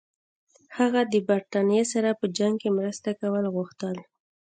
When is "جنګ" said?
2.37-2.53